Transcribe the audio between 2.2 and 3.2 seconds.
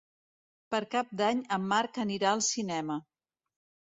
al cinema.